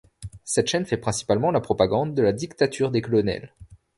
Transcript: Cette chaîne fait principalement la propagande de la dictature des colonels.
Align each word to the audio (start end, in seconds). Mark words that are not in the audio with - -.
Cette 0.43 0.67
chaîne 0.67 0.87
fait 0.87 0.97
principalement 0.97 1.51
la 1.51 1.59
propagande 1.61 2.15
de 2.15 2.23
la 2.23 2.33
dictature 2.33 2.89
des 2.89 3.03
colonels. 3.03 3.53